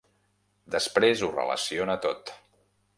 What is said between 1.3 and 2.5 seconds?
relaciona tot.